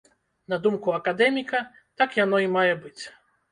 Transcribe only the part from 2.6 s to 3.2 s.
быць.